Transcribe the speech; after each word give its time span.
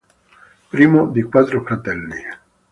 Primo 0.71 1.09
di 1.11 1.21
quattro 1.21 1.63
fratelli. 1.63 2.23